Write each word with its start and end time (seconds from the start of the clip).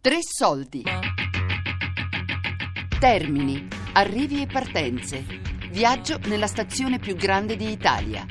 Tre 0.00 0.18
soldi. 0.20 0.84
Termini, 3.00 3.66
arrivi 3.94 4.42
e 4.42 4.46
partenze. 4.46 5.24
Viaggio 5.72 6.20
nella 6.26 6.46
stazione 6.46 7.00
più 7.00 7.16
grande 7.16 7.56
d'Italia. 7.56 8.24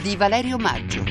Di 0.00 0.14
Valerio 0.14 0.58
Maggio. 0.58 1.02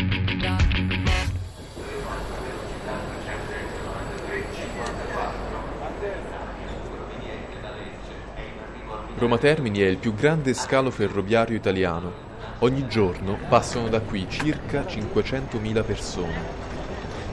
Roma 9.18 9.38
Termini 9.38 9.80
è 9.80 9.88
il 9.88 9.98
più 9.98 10.14
grande 10.14 10.54
scalo 10.54 10.90
ferroviario 10.90 11.58
italiano. 11.58 12.14
Ogni 12.60 12.88
giorno 12.88 13.38
passano 13.50 13.90
da 13.90 14.00
qui 14.00 14.26
circa 14.30 14.84
500.000 14.84 15.84
persone. 15.84 16.67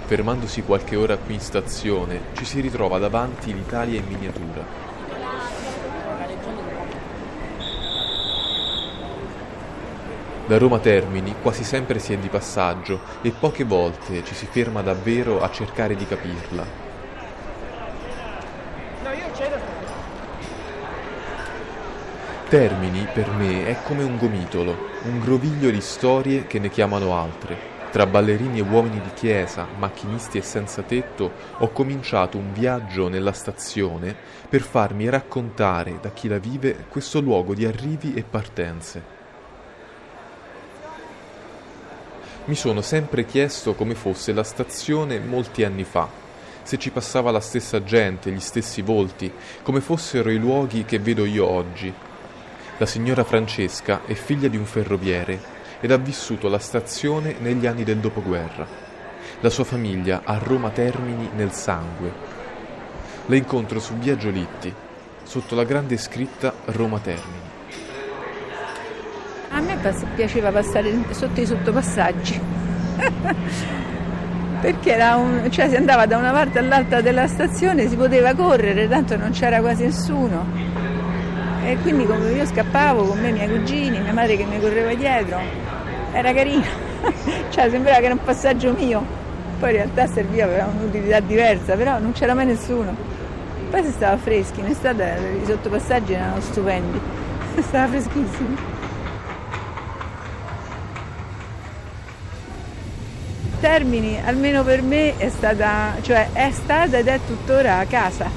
Fermandosi 0.07 0.63
qualche 0.63 0.97
ora 0.97 1.17
qui 1.17 1.33
in 1.33 1.41
stazione, 1.41 2.21
ci 2.35 2.45
si 2.45 2.61
ritrova 2.61 2.99
davanti 2.99 3.55
l'Italia 3.55 3.99
in 3.99 4.07
miniatura. 4.07 4.65
Da 10.47 10.59
Roma 10.59 10.79
Termini 10.79 11.35
quasi 11.41 11.65
sempre 11.65 11.99
si 11.99 12.13
è 12.13 12.19
di 12.19 12.29
passaggio 12.29 13.01
e 13.23 13.31
poche 13.31 13.65
volte 13.65 14.23
ci 14.25 14.35
si 14.35 14.45
ferma 14.45 14.83
davvero 14.83 15.41
a 15.41 15.51
cercare 15.51 15.97
di 15.97 16.07
capirla. 16.07 16.67
Termini 22.47 23.09
per 23.11 23.31
me 23.31 23.67
è 23.67 23.79
come 23.85 24.05
un 24.05 24.19
gomitolo, 24.19 24.77
un 25.05 25.19
groviglio 25.19 25.71
di 25.71 25.81
storie 25.81 26.47
che 26.47 26.59
ne 26.59 26.69
chiamano 26.69 27.17
altre. 27.17 27.74
Tra 27.95 28.07
ballerini 28.07 28.59
e 28.59 28.63
uomini 28.63 29.01
di 29.01 29.13
chiesa, 29.15 29.69
macchinisti 29.79 30.37
e 30.37 30.43
senza 30.43 30.83
tetto, 30.83 31.31
ho 31.59 31.69
cominciato 31.69 32.37
un 32.39 32.53
viaggio 32.53 33.07
nella 33.07 33.31
stazione 33.31 34.17
per 34.49 34.63
farmi 34.63 35.09
raccontare 35.09 36.01
da 36.03 36.11
chi 36.11 36.27
la 36.27 36.39
vive 36.39 36.87
questo 36.89 37.21
luogo 37.21 37.55
di 37.55 37.65
arrivi 37.65 38.15
e 38.15 38.25
partenze. 38.25 39.03
Mi 42.47 42.57
sono 42.57 42.81
sempre 42.81 43.25
chiesto 43.27 43.75
come 43.75 43.95
fosse 43.95 44.33
la 44.33 44.43
stazione 44.43 45.21
molti 45.21 45.63
anni 45.63 45.85
fa, 45.85 46.09
se 46.65 46.77
ci 46.79 46.91
passava 46.91 47.31
la 47.31 47.39
stessa 47.39 47.85
gente, 47.85 48.33
gli 48.33 48.41
stessi 48.41 48.83
volti, 48.83 49.33
come 49.63 49.81
fossero 49.81 50.31
i 50.31 50.39
luoghi 50.39 50.85
che 50.85 50.99
vedo 50.99 51.25
io 51.25 51.47
oggi. 51.47 51.95
La 52.77 52.87
signora 52.87 53.23
Francesca 53.23 54.01
è 54.05 54.15
figlia 54.15 54.49
di 54.49 54.57
un 54.57 54.65
ferroviere 54.65 55.63
ed 55.81 55.91
ha 55.91 55.97
vissuto 55.97 56.49
la 56.49 56.59
stazione 56.59 57.37
negli 57.39 57.67
anni 57.67 57.85
del 57.85 57.99
dopoguerra. 57.99 58.67
La 59.41 59.51
sua 59.51 59.65
famiglia 59.65 60.23
ha 60.25 60.39
Roma 60.39 60.71
Termini 60.71 61.31
nel 61.35 61.53
sangue. 61.53 62.13
La 63.27 63.37
incontro 63.37 63.81
su 63.81 63.95
via 63.95 64.17
Giolitti, 64.17 64.73
sotto 65.23 65.55
la 65.55 65.65
grande 65.65 65.97
scritta 65.97 66.53
Roma 66.67 66.99
Termini. 66.99 67.53
A 69.51 69.61
me 69.61 69.79
piaceva 70.15 70.51
passare 70.51 70.93
sotto 71.11 71.41
i 71.41 71.47
sottopassaggi. 71.47 72.41
Perché 74.61 74.97
un, 75.15 75.49
cioè, 75.51 75.69
si 75.69 75.77
andava 75.77 76.07
da 76.07 76.17
una 76.17 76.33
parte 76.33 76.59
all'altra 76.59 77.03
della 77.03 77.27
stazione, 77.27 77.87
si 77.87 77.97
poteva 77.97 78.35
correre, 78.35 78.89
tanto 78.89 79.17
non 79.17 79.31
c'era 79.31 79.61
quasi 79.61 79.85
nessuno. 79.85 80.47
E 81.63 81.77
quindi 81.83 82.07
come 82.07 82.31
io 82.31 82.47
scappavo 82.47 83.05
con 83.05 83.21
me, 83.21 83.29
i 83.29 83.33
miei 83.33 83.49
cugini, 83.49 84.01
mia 84.01 84.13
madre 84.13 84.37
che 84.37 84.45
mi 84.45 84.59
correva 84.59 84.95
dietro, 84.95 85.39
era 86.15 86.33
carino, 86.33 86.65
cioè 87.51 87.69
sembrava 87.69 87.99
che 87.99 88.05
era 88.05 88.15
un 88.15 88.23
passaggio 88.23 88.73
mio, 88.73 89.05
poi 89.59 89.71
in 89.71 89.77
realtà 89.77 90.07
serviva 90.07 90.47
per 90.47 90.67
un'utilità 90.73 91.19
diversa, 91.21 91.75
però 91.75 91.99
non 91.99 92.13
c'era 92.13 92.35
mai 92.35 92.47
nessuno. 92.47 92.95
Poi 93.69 93.83
si 93.83 93.91
stava 93.91 94.17
freschi, 94.17 94.61
in 94.61 94.67
estate 94.67 95.39
i 95.43 95.45
sottopassaggi 95.45 96.13
erano 96.13 96.41
stupendi, 96.41 97.01
stava 97.63 97.89
freschissimo. 97.89 98.73
Termini, 103.61 104.21
almeno 104.25 104.63
per 104.63 104.83
me, 104.83 105.17
è 105.17 105.29
stata, 105.31 105.95
cioè 106.03 106.29
è 106.33 106.51
stata 106.53 106.99
ed 106.99 107.09
è 107.09 107.19
tuttora 107.27 107.79
a 107.79 107.85
casa, 107.87 108.31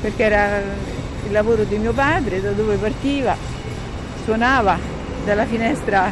perché 0.00 0.22
era 0.24 0.58
il 0.58 1.32
lavoro 1.32 1.64
di 1.64 1.78
mio 1.78 1.92
padre, 1.92 2.42
da 2.42 2.50
dove 2.50 2.76
partiva, 2.76 3.34
suonava 4.24 4.76
dalla 5.24 5.46
finestra 5.46 6.10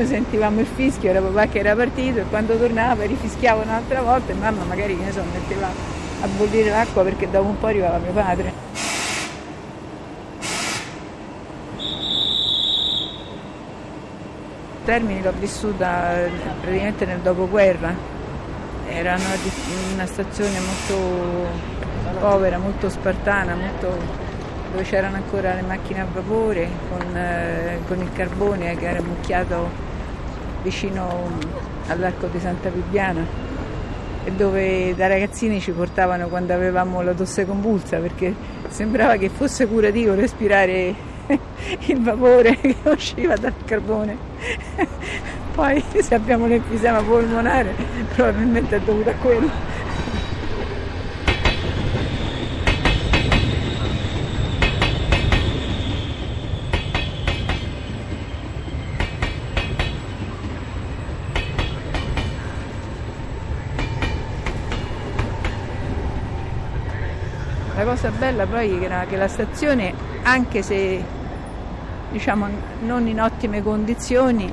noi 0.00 0.08
sentivamo 0.08 0.60
il 0.60 0.66
fischio, 0.66 1.10
era 1.10 1.20
papà 1.20 1.46
che 1.46 1.58
era 1.58 1.76
partito 1.76 2.20
e 2.20 2.24
quando 2.30 2.56
tornava 2.56 3.04
rifischiava 3.04 3.62
un'altra 3.62 4.00
volta 4.00 4.32
e 4.32 4.34
mamma 4.34 4.64
magari 4.64 4.94
ne 4.94 5.12
so, 5.12 5.22
metteva 5.30 5.66
a 5.66 6.26
bollire 6.38 6.70
l'acqua 6.70 7.02
perché 7.02 7.28
dopo 7.28 7.48
un 7.48 7.58
po' 7.58 7.66
arrivava 7.66 7.98
mio 7.98 8.12
padre. 8.12 8.68
Termini 14.86 15.22
l'ho 15.22 15.34
vissuta 15.38 16.14
praticamente 16.62 17.04
nel 17.04 17.18
dopoguerra, 17.18 17.94
era 18.88 19.18
una 19.92 20.06
stazione 20.06 20.58
molto 20.60 21.46
povera, 22.18 22.56
molto 22.56 22.88
spartana, 22.88 23.54
molto 23.54 24.28
dove 24.70 24.82
c'erano 24.82 25.16
ancora 25.16 25.52
le 25.54 25.62
macchine 25.62 26.00
a 26.00 26.06
vapore 26.10 26.68
con, 26.88 27.16
eh, 27.16 27.80
con 27.86 28.00
il 28.00 28.10
carbone 28.12 28.76
che 28.76 28.88
era 28.88 29.02
mucchiato 29.02 29.88
vicino 30.62 31.28
all'arco 31.88 32.26
di 32.26 32.40
Santa 32.40 32.68
Bibiana 32.68 33.48
dove 34.36 34.94
da 34.94 35.06
ragazzini 35.06 35.60
ci 35.60 35.72
portavano 35.72 36.28
quando 36.28 36.52
avevamo 36.52 37.00
la 37.00 37.12
tosse 37.12 37.46
convulsa 37.46 37.96
perché 37.98 38.34
sembrava 38.68 39.16
che 39.16 39.30
fosse 39.30 39.66
curativo 39.66 40.14
respirare 40.14 40.94
il 41.86 42.00
vapore 42.02 42.56
che 42.56 42.76
usciva 42.84 43.36
dal 43.36 43.54
carbone. 43.64 44.16
Poi 45.54 45.82
se 46.00 46.14
abbiamo 46.14 46.46
l'enfisema 46.46 47.02
polmonare 47.02 47.74
probabilmente 48.14 48.76
è 48.76 48.80
dovuto 48.80 49.10
a 49.10 49.14
quello. 49.14 49.70
La 67.80 67.86
cosa 68.00 68.16
bella 68.16 68.46
poi 68.46 68.82
era 68.82 69.04
che 69.06 69.16
la 69.18 69.28
stazione, 69.28 69.92
anche 70.22 70.62
se 70.62 71.04
diciamo 72.10 72.48
non 72.86 73.06
in 73.06 73.20
ottime 73.20 73.62
condizioni, 73.62 74.50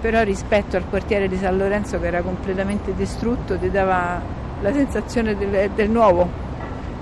però 0.00 0.22
rispetto 0.22 0.78
al 0.78 0.88
quartiere 0.88 1.28
di 1.28 1.36
San 1.36 1.58
Lorenzo 1.58 2.00
che 2.00 2.06
era 2.06 2.22
completamente 2.22 2.94
distrutto 2.94 3.58
ti 3.58 3.70
dava 3.70 4.22
la 4.62 4.72
sensazione 4.72 5.36
del, 5.36 5.68
del 5.74 5.90
nuovo, 5.90 6.26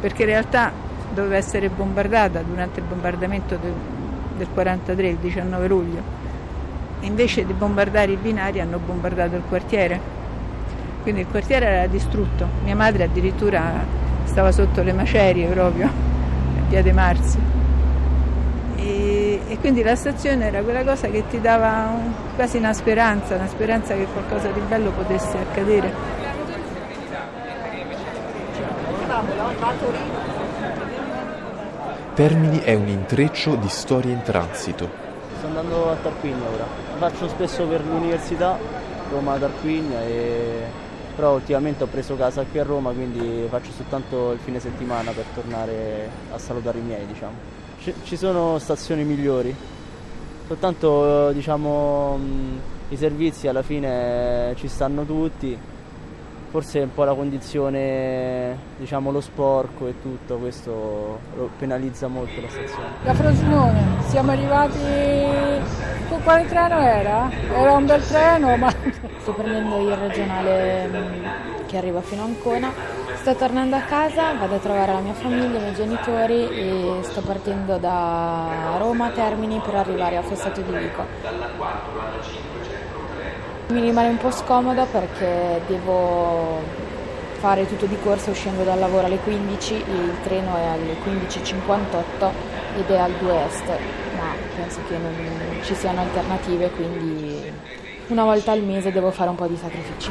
perché 0.01 0.23
in 0.23 0.31
realtà 0.31 0.73
doveva 1.15 1.37
essere 1.37 1.69
bombardata 1.69 2.43
durante 2.43 2.81
il 2.81 2.87
bombardamento 2.87 3.57
del, 3.57 3.73
del 4.39 4.49
43, 4.53 5.07
il 5.07 5.17
19 5.19 5.69
luglio. 5.69 6.03
Invece 7.03 7.47
di 7.47 7.53
bombardare 7.53 8.11
i 8.11 8.17
binari 8.17 8.61
hanno 8.61 8.81
bombardato 8.85 9.37
il 9.37 9.43
quartiere. 9.49 10.01
Quindi 11.03 11.21
il 11.21 11.29
quartiere 11.29 11.67
era 11.67 11.87
distrutto. 11.87 12.49
Mia 12.65 12.75
madre 12.75 13.05
addirittura 13.05 14.00
stava 14.31 14.53
sotto 14.53 14.83
le 14.83 14.93
macerie 14.93 15.49
proprio, 15.49 15.87
a 15.87 16.69
Piede 16.69 16.93
Marzi. 16.93 17.39
E, 18.77 19.41
e, 19.49 19.59
quindi 19.59 19.83
la 19.83 19.97
stazione 19.97 20.47
era 20.47 20.63
quella 20.63 20.85
cosa 20.85 21.09
che 21.09 21.25
ti 21.29 21.41
dava 21.41 21.91
un, 21.93 22.13
quasi 22.37 22.57
una 22.57 22.73
speranza, 22.73 23.35
una 23.35 23.49
speranza 23.49 23.95
che 23.95 24.07
qualcosa 24.13 24.49
di 24.51 24.61
bello 24.61 24.91
potesse 24.93 25.37
accadere. 25.37 25.93
Termini 32.15 32.61
è 32.61 32.75
un 32.75 32.87
intreccio 32.87 33.57
di 33.57 33.69
storie 33.69 34.13
in 34.13 34.23
transito. 34.23 34.89
Sto 35.39 35.47
andando 35.47 35.91
a 35.91 35.97
Tarquinia 35.97 36.49
ora, 36.49 36.67
faccio 36.99 37.29
spesso 37.29 37.67
per 37.67 37.85
l'università, 37.85 38.57
Roma 39.11 39.37
Tarquinia 39.39 40.01
e 40.03 40.89
però 41.21 41.35
ultimamente 41.35 41.85
ho 41.85 41.87
preso 41.87 42.17
casa 42.17 42.47
qui 42.51 42.61
a 42.61 42.63
Roma 42.63 42.93
quindi 42.93 43.47
faccio 43.51 43.73
soltanto 43.73 44.33
il 44.33 44.39
fine 44.39 44.59
settimana 44.59 45.11
per 45.11 45.27
tornare 45.35 46.09
a 46.33 46.39
salutare 46.39 46.79
i 46.79 46.81
miei 46.81 47.05
diciamo. 47.05 47.35
C- 47.79 47.93
ci 48.05 48.17
sono 48.17 48.59
stazioni 48.59 49.05
migliori, 49.05 49.55
soltanto 50.47 51.31
diciamo 51.33 52.19
i 52.89 52.97
servizi 52.97 53.49
alla 53.49 53.61
fine 53.61 54.55
ci 54.57 54.67
stanno 54.67 55.05
tutti, 55.05 55.55
forse 56.49 56.81
un 56.81 56.95
po' 56.95 57.05
la 57.05 57.13
condizione, 57.13 58.57
diciamo 58.79 59.11
lo 59.11 59.21
sporco 59.21 59.89
e 59.89 60.01
tutto, 60.01 60.37
questo 60.37 61.21
penalizza 61.59 62.09
molto 62.09 62.41
la 62.41 62.49
stazione. 62.49 62.89
Da 63.05 63.13
Frosinone, 63.13 63.83
siamo 64.07 64.31
arrivati, 64.31 64.79
quale 66.23 66.47
treno 66.47 66.79
era? 66.79 67.31
Era 67.53 67.73
un 67.73 67.85
bel 67.85 68.07
treno 68.07 68.57
ma... 68.57 68.73
Sto 69.21 69.33
prendendo 69.33 69.79
il 69.79 69.97
regionale 69.97 70.87
mm, 70.87 71.67
che 71.67 71.77
arriva 71.77 72.01
fino 72.01 72.23
a 72.23 72.25
Ancona 72.25 72.73
Sto 73.21 73.35
tornando 73.35 73.77
a 73.77 73.81
casa, 73.81 74.33
vado 74.33 74.55
a 74.55 74.59
trovare 74.59 74.95
la 74.95 75.01
mia 75.01 75.13
famiglia, 75.13 75.59
i 75.59 75.61
miei 75.61 75.75
genitori 75.75 76.49
e 76.49 77.01
sto 77.03 77.21
partendo 77.21 77.77
da 77.77 78.77
Roma 78.79 79.11
Termini 79.11 79.61
per 79.63 79.75
arrivare 79.75 80.17
a 80.17 80.23
Fossato 80.23 80.63
di 80.63 80.73
Vico. 80.73 81.05
Mi 83.67 83.81
rimane 83.83 84.09
un 84.09 84.17
po' 84.17 84.31
scomodo 84.31 84.87
perché 84.87 85.61
devo 85.67 86.63
fare 87.41 87.67
tutto 87.67 87.85
di 87.85 87.99
corsa 88.01 88.31
uscendo 88.31 88.65
dal 88.65 88.79
lavoro 88.79 89.05
alle 89.05 89.19
15, 89.19 89.75
il 89.75 90.15
treno 90.23 90.57
è 90.57 90.65
alle 90.65 90.97
15.58 91.05 92.31
ed 92.79 92.89
è 92.89 92.97
al 92.97 93.13
2 93.13 93.45
Est, 93.45 93.67
ma 94.17 94.33
penso 94.57 94.81
che 94.89 94.97
non 94.97 95.61
ci 95.63 95.75
siano 95.75 96.01
alternative, 96.01 96.71
quindi 96.71 97.30
una 98.11 98.25
volta 98.25 98.53
al 98.53 98.63
mese 98.63 98.91
devo 98.91 99.11
fare 99.11 99.31
un 99.31 99.37
po' 99.37 99.47
di 99.47 99.57
sacrifici. 99.57 100.11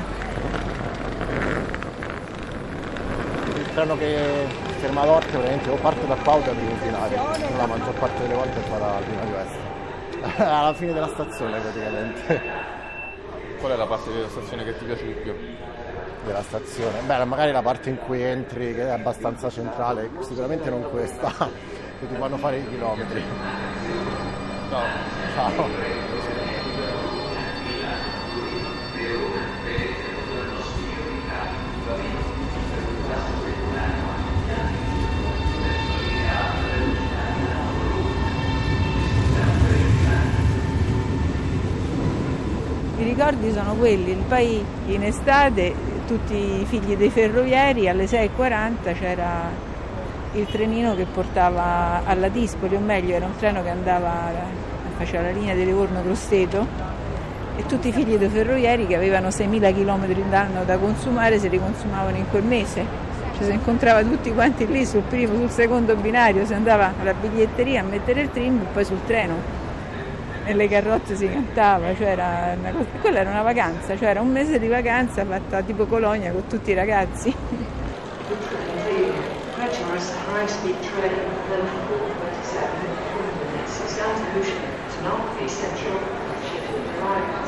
treno 3.74 3.96
che 3.98 4.48
ferma 4.80 5.02
ad 5.02 5.10
Orte 5.10 5.38
ovviamente 5.38 5.70
o 5.70 5.76
parte 5.76 6.06
da 6.06 6.16
qua 6.16 6.36
o 6.36 6.40
da 6.42 6.52
binario, 6.52 7.24
la 7.58 7.66
maggior 7.66 7.94
parte 7.94 8.22
delle 8.24 8.34
volte 8.34 8.60
fa 8.62 8.78
da 8.78 9.00
binario 9.06 9.38
est. 9.38 10.40
Alla 10.40 10.74
fine 10.74 10.94
della 10.94 11.08
stazione 11.08 11.60
praticamente. 11.60 12.42
Qual 13.60 13.72
è 13.72 13.76
la 13.76 13.86
parte 13.86 14.12
della 14.12 14.28
stazione 14.28 14.64
che 14.64 14.78
ti 14.78 14.86
piace 14.86 15.06
di 15.06 15.14
più? 15.14 15.34
Della 16.26 16.42
stazione? 16.42 17.00
Beh, 17.06 17.24
magari 17.26 17.52
la 17.52 17.62
parte 17.62 17.90
in 17.90 17.98
cui 17.98 18.22
entri, 18.22 18.74
che 18.74 18.84
è 18.84 18.90
abbastanza 18.90 19.50
centrale, 19.50 20.10
sicuramente 20.22 20.70
non 20.70 20.90
questa, 20.90 21.32
che 22.00 22.08
ti 22.08 22.16
fanno 22.16 22.38
fare 22.38 22.58
i 22.58 22.68
chilometri. 22.68 23.24
Ciao. 24.70 24.84
Ciao. 25.36 26.09
Ricordi 43.20 43.52
sono 43.52 43.74
quelli, 43.74 44.16
poi 44.30 44.64
in 44.88 45.04
estate 45.04 45.74
tutti 46.08 46.34
i 46.34 46.66
figli 46.66 46.96
dei 46.96 47.10
ferrovieri 47.10 47.90
alle 47.90 48.06
6.40 48.06 48.98
c'era 48.98 49.52
il 50.32 50.48
trenino 50.50 50.96
che 50.96 51.04
portava 51.04 52.04
alla 52.06 52.30
Dispoli, 52.30 52.78
o 52.78 52.80
meglio 52.80 53.16
era 53.16 53.26
un 53.26 53.36
treno 53.36 53.62
che 53.62 53.70
andava, 53.70 54.32
faceva 54.96 55.24
la 55.24 55.32
linea 55.32 55.54
di 55.54 55.66
Livorno-Grosseto 55.66 56.66
e 57.58 57.66
tutti 57.66 57.90
i 57.90 57.92
figli 57.92 58.16
dei 58.16 58.30
ferrovieri 58.30 58.88
che 58.88 58.96
avevano 58.96 59.28
6.000 59.28 59.74
km 59.74 60.30
d'anno 60.30 60.64
da 60.64 60.78
consumare 60.78 61.40
se 61.40 61.50
li 61.50 61.60
consumavano 61.60 62.16
in 62.16 62.30
quel 62.30 62.44
mese. 62.44 62.86
Cioè 63.36 63.48
si 63.48 63.52
incontrava 63.52 64.02
tutti 64.02 64.32
quanti 64.32 64.66
lì 64.66 64.86
sul 64.86 65.02
primo, 65.02 65.36
sul 65.36 65.50
secondo 65.50 65.94
binario, 65.98 66.46
si 66.46 66.54
andava 66.54 66.94
alla 67.02 67.14
biglietteria 67.14 67.82
a 67.82 67.84
mettere 67.84 68.22
il 68.22 68.32
trim 68.32 68.62
e 68.62 68.66
poi 68.72 68.86
sul 68.86 69.04
treno 69.06 69.68
nelle 70.50 70.68
carrozze 70.68 71.16
si 71.16 71.30
cantava, 71.30 71.96
cioè 71.96 72.08
era 72.08 72.56
una 72.58 72.72
cosa, 72.72 72.86
quella 73.02 73.20
era 73.20 73.30
una 73.30 73.44
vacanza, 73.44 73.96
cioè 73.96 74.10
era 74.10 74.22
un 74.22 74.32
mese 74.32 74.58
di 74.58 74.68
vacanza 74.68 75.24
fatta 75.24 75.62
tipo 75.62 75.86
Colonia 75.86 76.32
con 76.32 76.48
tutti 76.48 76.72
i 76.72 76.74
ragazzi. 76.74 77.34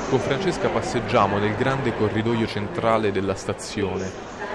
Con 0.10 0.20
Francesca 0.20 0.70
passeggiamo 0.70 1.40
nel 1.40 1.56
grande 1.56 1.96
corridoio 1.96 2.46
centrale 2.46 3.12
della 3.12 3.36
stazione, 3.36 4.10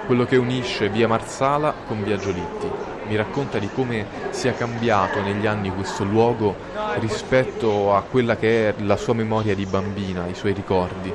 quello 0.07 0.25
che 0.25 0.37
unisce 0.37 0.89
via 0.89 1.09
Marsala 1.09 1.75
con 1.87 2.05
via 2.05 2.17
Giolitti 2.17 2.96
mi 3.09 3.17
racconta 3.17 3.59
di 3.59 3.69
come 3.73 4.07
sia 4.31 4.53
cambiato 4.53 5.21
negli 5.21 5.47
anni 5.47 5.71
questo 5.71 6.05
luogo 6.05 6.55
rispetto 6.99 7.95
a 7.95 8.03
quella 8.03 8.37
che 8.37 8.69
è 8.69 8.75
la 8.83 8.97
sua 8.97 9.15
memoria 9.15 9.55
di 9.55 9.67
bambina, 9.67 10.27
i 10.27 10.35
suoi 10.35 10.53
ricordi. 10.53 11.13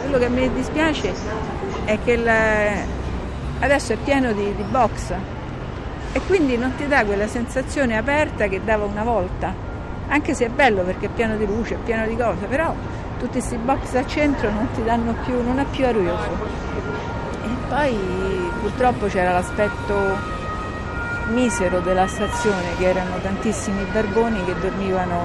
Quello 0.00 0.18
che 0.18 0.28
mi 0.28 0.52
dispiace 0.52 1.12
è 1.84 1.98
che 2.04 2.16
la... 2.16 2.72
adesso 3.60 3.92
è 3.92 3.96
pieno 3.96 4.32
di, 4.32 4.54
di 4.54 4.62
box 4.62 5.12
e 6.12 6.20
quindi 6.26 6.56
non 6.56 6.74
ti 6.76 6.86
dà 6.86 7.04
quella 7.04 7.26
sensazione 7.26 7.96
aperta 7.96 8.46
che 8.46 8.60
dava 8.62 8.84
una 8.84 9.02
volta, 9.02 9.54
anche 10.08 10.34
se 10.34 10.46
è 10.46 10.48
bello 10.48 10.82
perché 10.82 11.06
è 11.06 11.08
pieno 11.08 11.36
di 11.36 11.46
luce, 11.46 11.74
è 11.74 11.78
pieno 11.78 12.06
di 12.06 12.16
cose, 12.16 12.46
però 12.46 12.74
tutti 13.18 13.38
questi 13.38 13.56
box 13.56 13.94
al 13.94 14.06
centro 14.06 14.50
non 14.50 14.68
ti 14.74 14.82
danno 14.82 15.14
più, 15.24 15.42
non 15.42 15.58
è 15.58 15.64
più 15.70 15.86
arioso. 15.86 16.60
E 17.44 17.48
poi 17.68 17.96
purtroppo 18.60 19.06
c'era 19.06 19.32
l'aspetto 19.32 20.40
misero 21.32 21.80
della 21.80 22.06
stazione, 22.06 22.76
che 22.78 22.88
erano 22.88 23.18
tantissimi 23.20 23.84
barboni 23.92 24.44
che 24.44 24.54
dormivano 24.60 25.20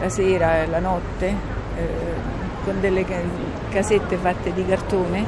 la 0.00 0.08
sera 0.08 0.62
e 0.62 0.66
la 0.66 0.78
notte 0.78 1.26
eh, 1.76 1.86
con 2.64 2.80
delle 2.80 3.04
casette 3.70 4.16
fatte 4.16 4.52
di 4.52 4.64
cartone 4.66 5.24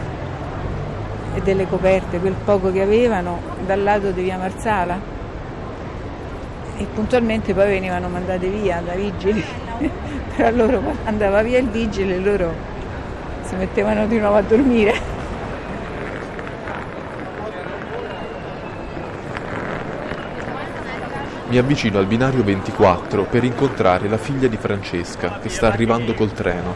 e 1.35 1.41
delle 1.43 1.67
coperte, 1.69 2.19
quel 2.19 2.35
poco 2.45 2.73
che 2.73 2.83
avevano, 2.83 3.39
dal 3.65 3.83
lato 3.83 4.11
di 4.11 4.23
via 4.23 4.37
Marsala 4.37 5.19
e 6.77 6.87
puntualmente 6.93 7.53
poi 7.53 7.69
venivano 7.69 8.09
mandate 8.09 8.49
via 8.49 8.83
da 8.85 8.95
vigili, 8.95 9.45
però 10.35 10.51
loro 10.51 10.83
andava 11.05 11.43
via 11.43 11.59
il 11.59 11.69
vigile 11.69 12.15
e 12.15 12.19
loro 12.19 12.53
si 13.45 13.55
mettevano 13.55 14.07
di 14.07 14.19
nuovo 14.19 14.37
a 14.37 14.43
dormire. 14.43 15.20
Mi 21.51 21.59
avvicino 21.59 21.99
al 21.99 22.07
binario 22.07 22.45
24 22.45 23.25
per 23.25 23.43
incontrare 23.43 24.09
la 24.09 24.19
figlia 24.19 24.47
di 24.47 24.57
Francesca 24.57 25.41
che 25.41 25.49
sta 25.49 25.67
arrivando 25.67 26.15
col 26.15 26.31
treno. 26.31 26.75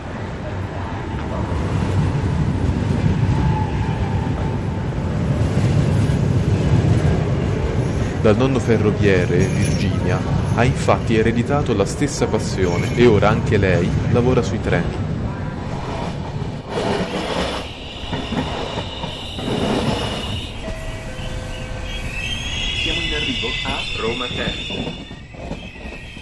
Dal 8.21 8.37
nonno 8.37 8.59
ferroviere, 8.59 9.47
Virginia, 9.47 10.19
ha 10.56 10.65
infatti 10.65 11.17
ereditato 11.17 11.73
la 11.73 11.85
stessa 11.85 12.27
passione 12.27 12.97
e 12.97 13.06
ora 13.06 13.29
anche 13.29 13.56
lei 13.56 13.88
lavora 14.11 14.43
sui 14.43 14.61
treni. 14.61 15.04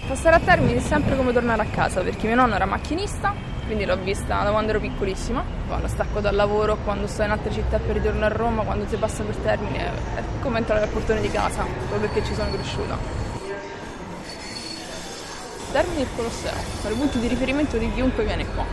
Passare 0.06 0.36
a 0.36 0.38
Termini 0.38 0.74
è 0.74 0.80
sempre 0.80 1.16
come 1.16 1.32
tornare 1.32 1.62
a 1.62 1.64
casa 1.64 2.00
perché 2.00 2.28
mio 2.28 2.36
nonno 2.36 2.54
era 2.54 2.64
macchinista, 2.64 3.34
quindi 3.66 3.84
l'ho 3.84 3.96
vista 3.96 4.42
da 4.44 4.50
quando 4.50 4.70
ero 4.70 4.78
piccolissima. 4.78 5.42
Quando 5.66 5.88
stacco 5.88 6.20
dal 6.20 6.36
lavoro, 6.36 6.76
quando 6.84 7.08
sto 7.08 7.24
in 7.24 7.30
altre 7.30 7.50
città 7.50 7.78
per 7.78 7.96
ritorno 7.96 8.24
a 8.24 8.28
Roma, 8.28 8.62
quando 8.62 8.86
si 8.86 8.94
passa 8.96 9.24
per 9.24 9.34
Termini, 9.34 9.78
è, 9.78 9.90
come 10.42 10.58
entrare 10.58 10.84
al 10.84 10.90
portone 10.90 11.20
di 11.20 11.28
casa, 11.28 11.64
proprio 11.88 12.08
perché 12.08 12.24
ci 12.24 12.34
sono 12.34 12.50
cresciuta. 12.52 12.96
Termini 15.72 15.98
è 15.98 16.02
il 16.02 16.08
Colosseo, 16.14 16.52
è 16.84 16.88
il 16.88 16.96
punto 16.96 17.18
di 17.18 17.26
riferimento 17.26 17.78
di 17.78 17.92
chiunque 17.94 18.24
viene 18.24 18.46
qua. 18.46 18.64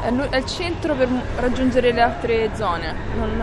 È 0.00 0.36
il 0.36 0.46
centro 0.46 0.94
per 0.94 1.08
raggiungere 1.36 1.92
le 1.92 2.00
altre 2.00 2.50
zone, 2.56 2.94
non, 3.14 3.40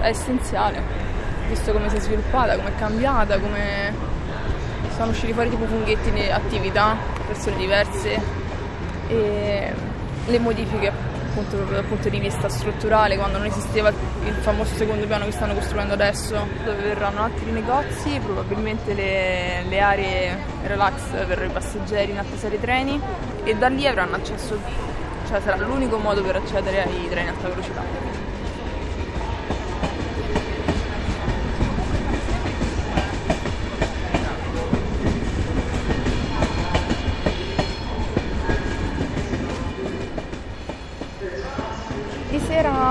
è 0.00 0.06
essenziale, 0.06 1.05
visto 1.48 1.72
come 1.72 1.88
si 1.88 1.96
è 1.96 2.00
sviluppata, 2.00 2.56
come 2.56 2.68
è 2.68 2.78
cambiata, 2.78 3.38
come 3.38 3.94
sono 4.96 5.10
usciti 5.10 5.32
fuori 5.32 5.50
tipo 5.50 5.66
funghetti 5.66 6.08
in 6.08 6.32
attività, 6.32 6.96
persone 7.26 7.56
diverse 7.56 8.20
e 9.08 9.72
le 10.26 10.38
modifiche 10.38 11.14
appunto 11.36 11.56
proprio 11.56 11.76
dal 11.76 11.84
punto 11.84 12.08
di 12.08 12.18
vista 12.18 12.48
strutturale 12.48 13.16
quando 13.16 13.36
non 13.36 13.46
esisteva 13.46 13.90
il 13.90 14.34
famoso 14.40 14.74
secondo 14.74 15.06
piano 15.06 15.26
che 15.26 15.32
stanno 15.32 15.52
costruendo 15.52 15.92
adesso 15.92 16.46
dove 16.64 16.82
verranno 16.82 17.24
altri 17.24 17.50
negozi, 17.50 18.18
probabilmente 18.20 18.94
le, 18.94 19.64
le 19.68 19.80
aree 19.80 20.38
relax 20.64 21.26
per 21.26 21.44
i 21.46 21.52
passeggeri 21.52 22.12
in 22.12 22.18
attesa 22.18 22.48
dei 22.48 22.58
treni 22.58 22.98
e 23.44 23.54
da 23.54 23.68
lì 23.68 23.86
avranno 23.86 24.16
accesso, 24.16 24.58
cioè 25.28 25.40
sarà 25.40 25.56
l'unico 25.56 25.98
modo 25.98 26.22
per 26.22 26.36
accedere 26.36 26.84
ai 26.84 27.06
treni 27.10 27.28
a 27.28 27.32
alta 27.32 27.48
velocità. 27.48 28.25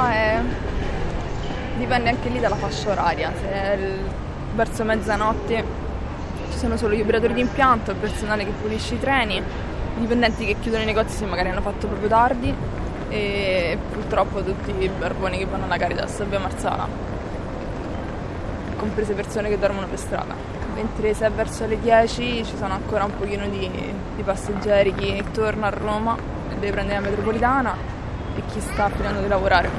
È... 0.09 0.39
dipende 1.77 2.09
anche 2.09 2.29
lì 2.29 2.39
dalla 2.39 2.55
fascia 2.55 2.91
oraria, 2.91 3.31
se 3.39 3.77
verso 4.53 4.83
mezzanotte 4.83 5.63
ci 6.51 6.57
sono 6.57 6.77
solo 6.77 6.95
gli 6.95 7.01
operatori 7.01 7.33
di 7.33 7.41
impianto, 7.41 7.91
il 7.91 7.97
personale 7.97 8.45
che 8.45 8.51
pulisce 8.51 8.95
i 8.95 8.99
treni, 8.99 9.37
i 9.37 9.99
dipendenti 9.99 10.45
che 10.45 10.55
chiudono 10.59 10.83
i 10.83 10.85
negozi 10.85 11.17
se 11.17 11.25
magari 11.25 11.49
hanno 11.49 11.61
fatto 11.61 11.87
proprio 11.87 12.07
tardi 12.07 12.53
e 13.09 13.77
purtroppo 13.91 14.43
tutti 14.43 14.73
i 14.77 14.89
barboni 14.89 15.37
che 15.37 15.45
vanno 15.45 15.65
alla 15.65 15.77
Caritas 15.77 16.19
a 16.19 16.23
Via 16.23 16.39
Marzala 16.39 17.13
comprese 18.75 19.13
persone 19.13 19.49
che 19.49 19.57
dormono 19.57 19.87
per 19.87 19.97
strada. 19.97 20.35
Mentre 20.75 21.13
se 21.13 21.25
è 21.25 21.31
verso 21.31 21.65
le 21.65 21.79
10 21.79 22.43
ci 22.45 22.55
sono 22.57 22.73
ancora 22.73 23.05
un 23.05 23.17
pochino 23.17 23.47
di, 23.47 23.69
di 24.15 24.23
passeggeri, 24.23 24.93
chi 24.93 25.23
torna 25.31 25.67
a 25.67 25.69
Roma 25.69 26.15
e 26.51 26.55
deve 26.55 26.71
prendere 26.71 26.99
la 26.99 27.09
metropolitana 27.09 27.94
e 28.35 28.41
chi 28.51 28.59
sta 28.59 28.89
finendo 28.89 29.21
di 29.21 29.27
lavorare. 29.27 29.69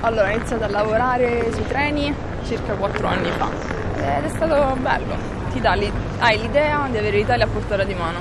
Allora, 0.00 0.28
ho 0.28 0.34
iniziato 0.34 0.64
a 0.64 0.68
lavorare 0.68 1.52
sui 1.52 1.66
treni 1.66 2.14
circa 2.44 2.74
4 2.74 3.06
anni 3.06 3.30
fa 3.32 3.48
ed 3.96 4.24
è 4.24 4.28
stato 4.28 4.74
bello, 4.80 5.14
ti 5.52 5.60
dà 5.60 5.76
hai 6.20 6.38
l'idea 6.40 6.86
di 6.90 6.96
avere 6.96 7.16
l'Italia 7.18 7.44
a 7.44 7.48
portata 7.48 7.84
di 7.84 7.94
mano 7.94 8.18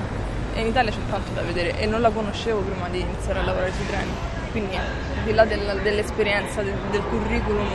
e 0.54 0.62
in 0.62 0.68
Italia 0.68 0.92
c'è 0.92 0.98
tanto 1.10 1.32
da 1.34 1.42
vedere 1.42 1.80
e 1.80 1.86
non 1.86 2.02
la 2.02 2.10
conoscevo 2.10 2.62
prima 2.62 2.90
di 2.90 3.00
iniziare 3.00 3.40
a 3.40 3.44
lavorare 3.44 3.72
sui 3.74 3.86
treni, 3.86 4.12
quindi 4.52 4.76
al 4.76 4.84
di 5.24 5.34
là 5.34 5.46
del- 5.46 5.80
dell'esperienza, 5.84 6.62
del, 6.62 6.74
del 6.90 7.04
curriculum, 7.10 7.68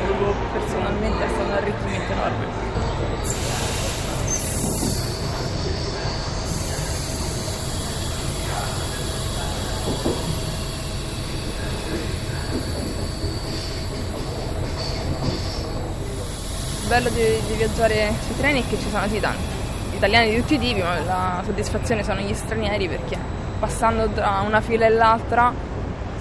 personalmente 0.52 1.24
è 1.24 1.28
stato 1.28 1.44
un 1.44 1.52
arricchimento 1.52 2.12
enorme. 2.12 3.11
Bello 16.92 17.08
di, 17.08 17.24
di 17.46 17.54
viaggiare 17.54 18.12
sui 18.26 18.36
treni 18.36 18.62
è 18.62 18.68
che 18.68 18.76
ci 18.76 18.90
sono 18.90 19.08
sì 19.08 19.18
tanti 19.18 19.40
italiani 19.94 20.28
di 20.28 20.36
tutti 20.40 20.54
i 20.56 20.58
tipi, 20.58 20.82
ma 20.82 21.00
la 21.00 21.42
soddisfazione 21.42 22.02
sono 22.02 22.20
gli 22.20 22.34
stranieri 22.34 22.86
perché 22.86 23.16
passando 23.58 24.10
tra 24.10 24.42
una 24.44 24.60
fila 24.60 24.84
e 24.84 24.90
l'altra 24.90 25.54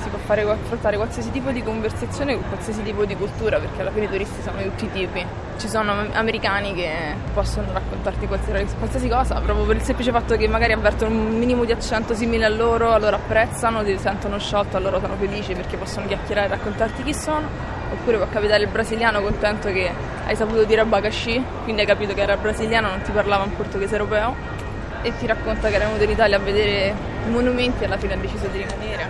si 0.01 0.07
può 0.07 0.17
fare, 0.19 0.43
affrontare 0.43 0.95
qualsiasi 0.95 1.29
tipo 1.31 1.51
di 1.51 1.61
conversazione 1.61 2.35
con 2.35 2.47
qualsiasi 2.47 2.83
tipo 2.83 3.03
di 3.03 3.17
cultura, 3.17 3.59
perché 3.59 3.81
alla 3.81 3.91
fine 3.91 4.05
i 4.05 4.09
turisti 4.09 4.41
sono 4.41 4.59
di 4.59 4.63
tutti 4.63 4.85
i 4.85 4.91
tipi. 4.91 5.25
Ci 5.57 5.67
sono 5.67 5.93
americani 6.13 6.73
che 6.73 6.89
possono 7.33 7.67
raccontarti 7.73 8.25
qualsiasi, 8.25 8.73
qualsiasi 8.77 9.09
cosa, 9.09 9.41
proprio 9.41 9.65
per 9.65 9.75
il 9.75 9.81
semplice 9.81 10.11
fatto 10.11 10.37
che 10.37 10.47
magari 10.47 10.71
avvertono 10.71 11.13
un 11.13 11.37
minimo 11.37 11.65
di 11.65 11.73
accento 11.73 12.15
simile 12.15 12.45
a 12.45 12.49
loro, 12.49 12.93
allora 12.93 13.17
apprezzano, 13.17 13.83
ti 13.83 13.97
sentono 13.97 14.39
sciolto, 14.39 14.77
allora 14.77 15.01
sono 15.01 15.15
felici 15.19 15.53
perché 15.53 15.75
possono 15.75 16.07
chiacchierare 16.07 16.47
e 16.47 16.49
raccontarti 16.49 17.03
chi 17.03 17.13
sono. 17.13 17.79
Oppure 17.91 18.15
può 18.15 18.27
capitare 18.31 18.63
il 18.63 18.69
brasiliano 18.69 19.21
contento 19.21 19.67
che 19.67 19.91
hai 20.31 20.37
saputo 20.37 20.63
dire 20.63 20.79
abacaxi, 20.79 21.43
quindi 21.63 21.81
hai 21.81 21.87
capito 21.87 22.13
che 22.13 22.21
era 22.21 22.37
brasiliano, 22.37 22.87
non 22.87 23.01
ti 23.01 23.11
parlava 23.11 23.43
un 23.43 23.53
portoghese 23.53 23.95
europeo 23.95 24.33
e 25.01 25.11
ti 25.17 25.25
racconta 25.25 25.67
che 25.67 25.75
era 25.75 25.83
venuto 25.85 26.03
in 26.03 26.11
Italia 26.11 26.37
a 26.37 26.39
vedere 26.39 26.95
i 27.25 27.29
monumenti 27.29 27.83
e 27.83 27.87
alla 27.87 27.97
fine 27.97 28.13
ha 28.13 28.17
deciso 28.17 28.47
di 28.47 28.59
rimanere. 28.59 29.09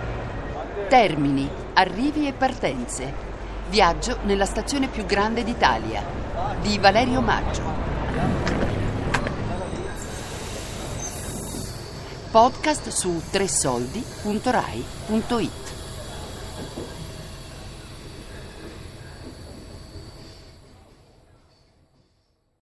Termini, 0.88 1.48
arrivi 1.74 2.26
e 2.26 2.32
partenze. 2.32 3.30
Viaggio 3.68 4.18
nella 4.24 4.46
stazione 4.46 4.88
più 4.88 5.06
grande 5.06 5.44
d'Italia 5.44 6.02
di 6.60 6.76
Valerio 6.78 7.20
Maggio. 7.20 7.62
Podcast 12.32 12.88
su 12.88 13.22
tressoldi.rai.it 13.30 15.61